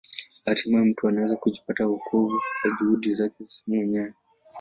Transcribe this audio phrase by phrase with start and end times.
[0.45, 4.13] Hatimaye mtu anaweza kujipatia wokovu kwa juhudi zake mwenyewe.